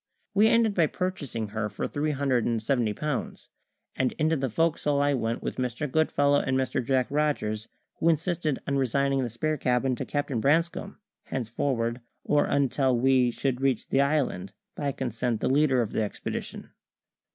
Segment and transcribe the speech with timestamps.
[0.33, 3.49] We ended by purchasing her for three hundred and seventy pounds;
[3.95, 5.87] and into the fo'c's'le I went with Mr.
[5.87, 6.83] Goodfellow and Mr.
[6.83, 7.67] Jack Rogers,
[7.99, 13.61] who insisted on resigning the spare cabin to Captain Branscome henceforward, or until we should
[13.61, 16.71] reach the island, by consent the leader of the expedition.